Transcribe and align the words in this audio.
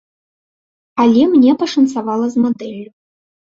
Але 1.03 1.27
мне 1.35 1.51
пашанцавала 1.65 2.25
з 2.35 2.49
мадэллю. 2.49 2.91